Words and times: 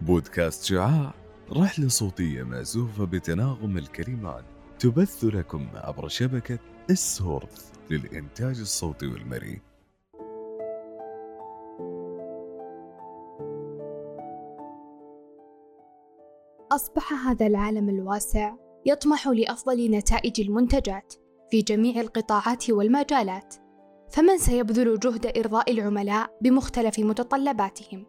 بودكاست 0.00 0.64
شعاع 0.64 1.14
رحلة 1.52 1.88
صوتية 1.88 2.42
مأزوفة 2.42 3.04
بتناغم 3.04 3.78
الكلمات 3.78 4.44
تبث 4.78 5.24
لكم 5.24 5.68
عبر 5.74 6.08
شبكة 6.08 6.58
السورث 6.90 7.72
للإنتاج 7.90 8.60
الصوتي 8.60 9.06
والمرئي. 9.06 9.60
أصبح 16.72 17.26
هذا 17.26 17.46
العالم 17.46 17.88
الواسع 17.88 18.54
يطمح 18.86 19.28
لأفضل 19.28 19.90
نتائج 19.90 20.40
المنتجات 20.40 21.14
في 21.50 21.62
جميع 21.62 22.00
القطاعات 22.00 22.70
والمجالات. 22.70 23.65
فمن 24.08 24.38
سيبذل 24.38 24.98
جهد 24.98 25.38
إرضاء 25.38 25.72
العملاء 25.72 26.30
بمختلف 26.40 26.98
متطلباتهم؟ 26.98 28.06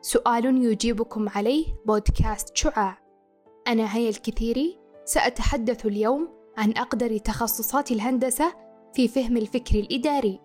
سؤال 0.00 0.64
يجيبكم 0.64 1.28
عليه 1.28 1.66
بودكاست 1.86 2.56
شعاع. 2.56 2.98
أنا 3.68 3.96
هيا 3.96 4.08
الكثيري 4.08 4.78
سأتحدث 5.04 5.86
اليوم 5.86 6.28
عن 6.56 6.70
أقدر 6.70 7.18
تخصصات 7.18 7.90
الهندسة 7.90 8.54
في 8.94 9.08
فهم 9.08 9.36
الفكر 9.36 9.78
الإداري 9.78 10.40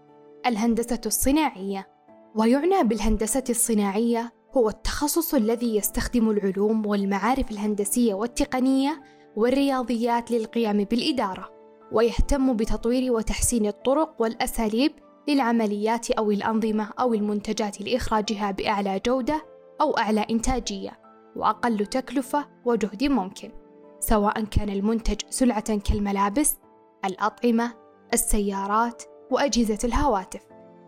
الهندسة 0.46 1.02
الصناعية. 1.06 1.88
ويعنى 2.36 2.84
بالهندسة 2.84 3.44
الصناعية 3.50 4.34
هو 4.58 4.70
التخصص 4.70 5.34
الذي 5.34 5.76
يستخدم 5.76 6.30
العلوم 6.30 6.86
والمعارف 6.86 7.52
الهندسية 7.52 8.14
والتقنية 8.14 9.04
والرياضيات 9.36 10.32
للقيام 10.32 10.84
بالإدارة. 10.84 11.59
ويهتم 11.92 12.54
بتطوير 12.54 13.12
وتحسين 13.12 13.68
الطرق 13.68 14.22
والأساليب 14.22 14.92
للعمليات 15.28 16.12
أو 16.12 16.32
الأنظمة 16.32 16.90
أو 17.00 17.14
المنتجات 17.14 17.82
لإخراجها 17.82 18.52
بأعلى 18.52 19.02
جودة 19.06 19.46
أو 19.82 19.92
أعلى 19.92 20.26
إنتاجية 20.30 21.00
وأقل 21.36 21.86
تكلفة 21.86 22.48
وجهد 22.66 23.04
ممكن 23.04 23.52
سواء 24.00 24.44
كان 24.44 24.70
المنتج 24.70 25.22
سلعة 25.30 25.78
كالملابس 25.78 26.58
الأطعمة 27.06 27.74
السيارات 28.14 29.04
وأجهزة 29.32 29.80
الهواتف 29.84 30.42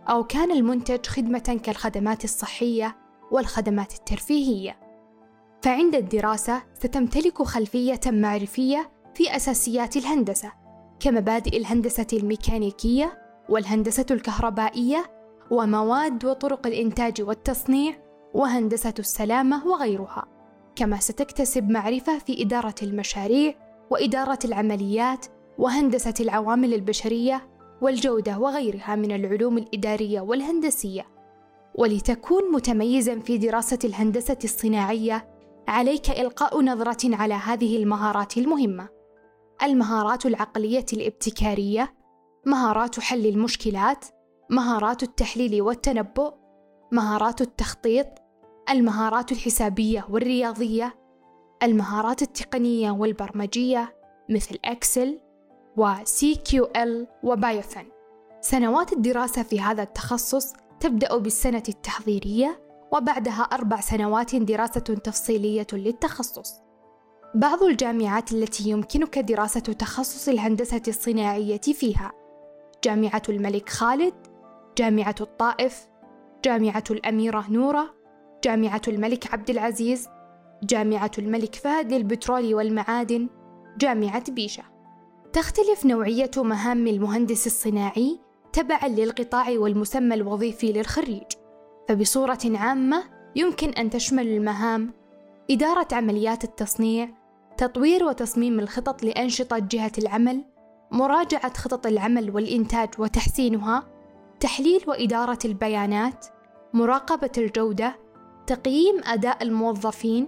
أو 0.10 0.24
كان 0.24 0.52
المنتج 0.52 1.06
خدمة 1.06 1.60
كالخدمات 1.64 2.24
الصحية 2.24 2.98
والخدمات 3.32 3.94
الترفيهية. 3.94 4.80
فعند 5.62 5.96
الدراسة 5.96 6.64
ستمتلك 6.74 7.42
خلفية 7.42 8.00
معرفية 8.06 8.92
في 9.14 9.36
أساسيات 9.36 9.98
الهندسة 9.98 10.61
كمبادئ 11.02 11.58
الهندسة 11.58 12.08
الميكانيكية 12.14 13.22
والهندسة 13.50 14.06
الكهربائية 14.12 15.06
ومواد 15.52 16.26
وطرق 16.26 16.68
الإنتاج 16.68 17.22
والتصنيع 17.22 17.94
وهندسة 18.34 18.94
السلامة 19.00 19.68
وغيرها. 19.68 20.26
كما 20.76 20.98
ستكتسب 21.00 21.70
معرفة 21.70 22.20
في 22.20 22.44
إدارة 22.44 22.76
المشاريع 22.84 23.54
وإدارة 23.90 24.40
العمليات 24.46 25.26
وهندسة 25.58 26.14
العوامل 26.20 26.74
البشرية 26.74 27.50
والجودة 27.82 28.40
وغيرها 28.40 28.96
من 28.96 29.12
العلوم 29.12 29.58
الإدارية 29.58 30.22
والهندسية. 30.22 31.06
ولتكون 31.76 32.52
متميزا 32.52 33.20
في 33.20 33.38
دراسة 33.38 33.80
الهندسة 33.84 34.38
الصناعية 34.44 35.28
عليك 35.68 36.10
إلقاء 36.10 36.62
نظرة 36.62 37.16
على 37.16 37.34
هذه 37.34 37.78
المهارات 37.78 38.38
المهمة. 38.38 39.01
المهارات 39.64 40.26
العقلية 40.26 40.86
الابتكارية 40.94 41.94
مهارات 42.46 43.00
حل 43.00 43.26
المشكلات 43.26 44.06
مهارات 44.50 45.04
التحليل 45.04 45.62
والتنبؤ 45.62 46.34
مهارات 46.92 47.42
التخطيط 47.42 48.08
المهارات 48.70 49.32
الحسابية 49.32 50.08
والرياضية 50.10 50.96
المهارات 51.64 52.22
التقنية 52.22 52.92
والبرمجية 52.92 53.96
مثل 54.30 54.58
إكسل 54.66 55.20
و 55.78 55.94
CQL 55.96 57.08
وبايثون 57.24 57.86
سنوات 58.42 58.94
الدراسة 58.94 59.44
في 59.44 59.62
هذا 59.62 59.84
التخصص 59.84 60.54
تبدأ 60.80 61.18
بالسنة 61.18 61.64
التحضيرية 61.70 62.62
وبعدها 62.92 63.42
أربع 63.42 63.80
سنوات 63.80 64.36
دراسة 64.36 64.80
تفصيلية 64.80 65.68
للتخصص. 65.74 66.61
بعض 67.36 67.64
الجامعات 67.64 68.32
التي 68.32 68.70
يمكنك 68.70 69.20
دراسة 69.20 69.60
تخصص 69.60 70.28
الهندسة 70.28 70.82
الصناعية 70.88 71.58
فيها: 71.58 72.12
جامعة 72.84 73.22
الملك 73.30 73.70
خالد، 73.70 74.14
جامعة 74.78 75.16
الطائف، 75.22 75.88
جامعة 76.46 76.84
الأميرة 76.92 77.46
نورة، 77.50 77.96
جامعة 78.44 78.82
الملك 78.88 79.34
عبد 79.34 79.50
العزيز، 79.50 80.08
جامعة 80.64 81.12
الملك 81.18 81.56
فهد 81.56 81.94
للبترول 81.94 82.56
والمعادن، 82.56 83.30
جامعة 83.78 84.32
بيشة. 84.32 84.64
تختلف 85.34 85.86
نوعية 85.86 86.32
مهام 86.38 86.88
المهندس 86.88 87.48
الصناعي 87.48 88.20
تبعا 88.54 88.88
للقطاع 88.88 89.50
والمسمى 89.50 90.16
الوظيفي 90.16 90.72
للخريج 90.72 91.24
فبصورة 91.90 92.40
عامة 92.46 93.04
يمكن 93.36 93.70
أن 93.70 93.90
تشمل 93.90 94.28
المهام 94.28 94.94
إدارة 95.52 95.88
عمليات 95.92 96.44
التصنيع 96.44 97.21
تطوير 97.62 98.04
وتصميم 98.04 98.60
الخطط 98.60 99.04
لأنشطة 99.04 99.60
جهة 99.60 99.92
العمل 99.98 100.44
مراجعة 100.92 101.54
خطط 101.58 101.88
العمل 101.88 102.36
والإنتاج 102.36 102.90
وتحسينها 103.00 103.84
تحليل 104.40 104.84
وإدارة 104.88 105.40
البيانات 105.46 106.26
مراقبة 106.74 107.32
الجودة 107.38 107.96
تقييم 108.48 109.02
أداء 109.04 109.44
الموظفين 109.44 110.28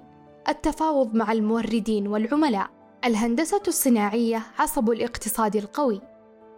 التفاوض 0.49 1.15
مع 1.15 1.31
الموردين 1.31 2.07
والعملاء. 2.07 2.69
الهندسة 3.05 3.61
الصناعية 3.67 4.43
عصب 4.59 4.89
الاقتصاد 4.91 5.55
القوي. 5.55 6.01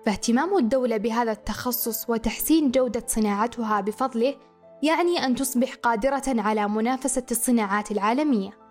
فاهتمام 0.06 0.58
الدولة 0.58 0.98
بهذا 0.98 1.32
التخصص 1.32 2.10
وتحسين 2.10 2.72
جودة 2.72 3.04
صناعتها 3.08 3.82
بفضله 3.82 4.36
يعني 4.84 5.26
أن 5.26 5.36
تصبح 5.36 5.76
قادرة 5.76 6.24
على 6.28 6.68
منافسة 6.68 7.26
الصناعات 7.32 7.92
العالمية، 7.92 8.65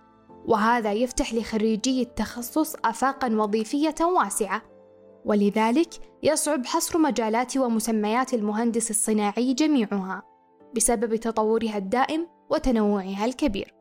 وهذا 0.45 0.93
يفتح 0.93 1.35
لخريجي 1.35 2.03
التخصص 2.03 2.77
آفاقًا 2.85 3.37
وظيفية 3.37 3.95
واسعة، 4.01 4.63
ولذلك 5.25 5.95
يصعب 6.23 6.67
حصر 6.67 6.99
مجالات 6.99 7.57
ومسميات 7.57 8.35
المهندس 8.35 8.91
الصناعي 8.91 9.55
جميعها 9.55 10.23
بسبب 10.77 11.17
تطورها 11.17 11.77
الدائم 11.77 12.29
وتنوعها 12.51 13.25
الكبير. 13.25 13.75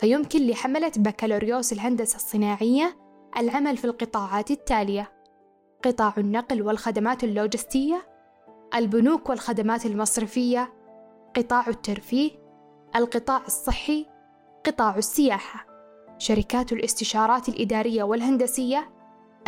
فيمكن 0.00 0.46
لحملة 0.46 0.92
بكالوريوس 0.96 1.72
الهندسة 1.72 2.16
الصناعية 2.16 2.96
العمل 3.36 3.76
في 3.76 3.84
القطاعات 3.84 4.50
التالية: 4.50 5.12
قطاع 5.84 6.14
النقل 6.18 6.62
والخدمات 6.62 7.24
اللوجستية، 7.24 8.06
البنوك 8.74 9.28
والخدمات 9.28 9.86
المصرفية، 9.86 10.72
قطاع 11.36 11.68
الترفيه، 11.68 12.30
القطاع 12.96 13.42
الصحي، 13.46 14.06
قطاع 14.66 14.96
السياحة، 14.96 15.73
شركات 16.18 16.72
الاستشارات 16.72 17.48
الإدارية 17.48 18.02
والهندسية، 18.02 18.90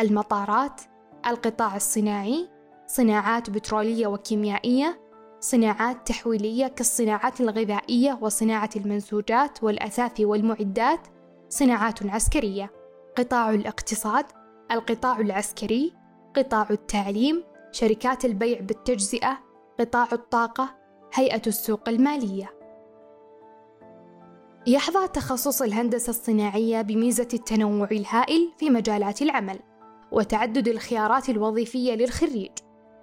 المطارات، 0.00 0.80
القطاع 1.26 1.76
الصناعي، 1.76 2.48
صناعات 2.86 3.50
بترولية 3.50 4.06
وكيميائية، 4.06 5.00
صناعات 5.40 6.06
تحويلية 6.06 6.66
كالصناعات 6.66 7.40
الغذائية 7.40 8.18
وصناعة 8.20 8.70
المنسوجات 8.76 9.62
والأثاث 9.64 10.20
والمعدات، 10.20 11.00
صناعات 11.48 12.06
عسكرية، 12.06 12.70
قطاع 13.18 13.50
الاقتصاد، 13.50 14.24
القطاع 14.70 15.20
العسكري، 15.20 15.92
قطاع 16.36 16.66
التعليم، 16.70 17.44
شركات 17.72 18.24
البيع 18.24 18.60
بالتجزئة، 18.60 19.38
قطاع 19.80 20.08
الطاقة، 20.12 20.74
هيئة 21.14 21.42
السوق 21.46 21.88
المالية. 21.88 22.55
يحظى 24.68 25.08
تخصص 25.08 25.62
الهندسة 25.62 26.10
الصناعية 26.10 26.82
بميزة 26.82 27.28
التنوع 27.34 27.88
الهائل 27.90 28.52
في 28.58 28.70
مجالات 28.70 29.22
العمل، 29.22 29.58
وتعدد 30.12 30.68
الخيارات 30.68 31.28
الوظيفية 31.28 31.94
للخريج، 31.94 32.50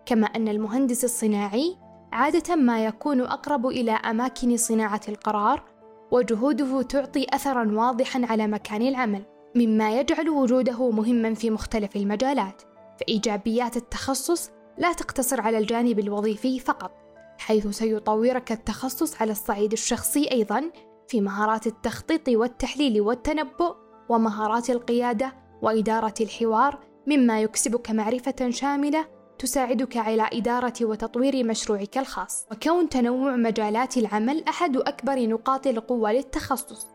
كما 0.05 0.27
أن 0.27 0.47
المهندس 0.47 1.03
الصناعي 1.03 1.77
عادة 2.11 2.55
ما 2.55 2.85
يكون 2.85 3.21
أقرب 3.21 3.67
إلى 3.67 3.91
أماكن 3.91 4.57
صناعة 4.57 5.01
القرار، 5.09 5.63
وجهوده 6.11 6.81
تعطي 6.81 7.25
أثرًا 7.29 7.71
واضحًا 7.71 8.25
على 8.25 8.47
مكان 8.47 8.81
العمل، 8.81 9.23
مما 9.55 9.99
يجعل 9.99 10.29
وجوده 10.29 10.91
مهمًا 10.91 11.33
في 11.33 11.49
مختلف 11.49 11.95
المجالات. 11.95 12.61
فإيجابيات 12.99 13.77
التخصص 13.77 14.49
لا 14.77 14.93
تقتصر 14.93 15.41
على 15.41 15.57
الجانب 15.57 15.99
الوظيفي 15.99 16.59
فقط، 16.59 16.91
حيث 17.37 17.67
سيطورك 17.67 18.51
التخصص 18.51 19.21
على 19.21 19.31
الصعيد 19.31 19.71
الشخصي 19.71 20.31
أيضًا 20.31 20.71
في 21.13 21.21
مهارات 21.21 21.67
التخطيط 21.67 22.29
والتحليل 22.29 23.01
والتنبؤ 23.01 23.75
ومهارات 24.09 24.69
القيادة 24.69 25.33
وإدارة 25.61 26.13
الحوار، 26.21 26.79
مما 27.07 27.41
يكسبك 27.41 27.91
معرفة 27.91 28.49
شاملة 28.49 29.05
تساعدك 29.39 29.97
على 29.97 30.29
إدارة 30.33 30.73
وتطوير 30.81 31.43
مشروعك 31.45 31.97
الخاص. 31.97 32.45
وكون 32.51 32.89
تنوع 32.89 33.35
مجالات 33.35 33.97
العمل 33.97 34.43
أحد 34.47 34.77
أكبر 34.77 35.27
نقاط 35.27 35.67
القوة 35.67 36.11
للتخصص. 36.11 36.87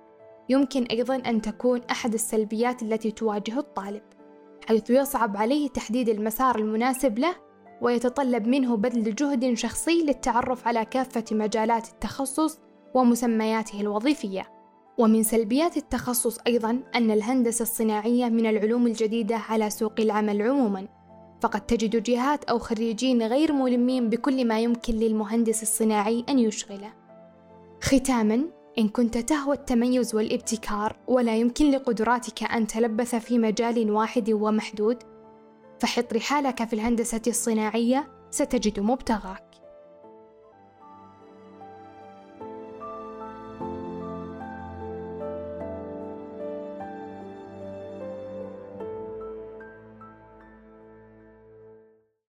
يمكن 0.48 0.82
أيضا 0.82 1.16
أن 1.16 1.42
تكون 1.42 1.80
أحد 1.90 2.14
السلبيات 2.14 2.82
التي 2.82 3.10
تواجه 3.10 3.58
الطالب 3.58 4.02
حيث 4.68 4.90
يصعب 4.90 5.36
عليه 5.36 5.68
تحديد 5.68 6.08
المسار 6.08 6.58
المناسب 6.58 7.18
له 7.18 7.34
ويتطلب 7.80 8.46
منه 8.46 8.76
بذل 8.76 9.14
جهد 9.14 9.54
شخصي 9.54 10.02
للتعرف 10.02 10.66
على 10.66 10.84
كافة 10.84 11.24
مجالات 11.32 11.88
التخصص 11.88 12.67
ومسمياته 12.94 13.80
الوظيفية. 13.80 14.46
ومن 14.98 15.22
سلبيات 15.22 15.76
التخصص 15.76 16.38
أيضا 16.46 16.82
أن 16.94 17.10
الهندسة 17.10 17.62
الصناعية 17.62 18.28
من 18.28 18.46
العلوم 18.46 18.86
الجديدة 18.86 19.36
على 19.36 19.70
سوق 19.70 19.94
العمل 19.98 20.42
عموما. 20.42 20.88
فقد 21.40 21.60
تجد 21.60 22.02
جهات 22.02 22.44
أو 22.44 22.58
خريجين 22.58 23.22
غير 23.22 23.52
ملمين 23.52 24.08
بكل 24.08 24.44
ما 24.44 24.60
يمكن 24.60 24.94
للمهندس 24.94 25.62
الصناعي 25.62 26.24
أن 26.28 26.38
يشغله. 26.38 26.92
ختاما 27.80 28.44
إن 28.78 28.88
كنت 28.88 29.18
تهوى 29.18 29.56
التميز 29.56 30.14
والابتكار 30.14 30.96
ولا 31.08 31.36
يمكن 31.36 31.70
لقدراتك 31.70 32.42
أن 32.42 32.66
تلبث 32.66 33.14
في 33.14 33.38
مجال 33.38 33.90
واحد 33.90 34.30
ومحدود 34.30 34.96
فحط 35.80 36.14
رحالك 36.14 36.64
في 36.64 36.72
الهندسة 36.72 37.22
الصناعية 37.26 38.08
ستجد 38.30 38.80
مبتغاك. 38.80 39.47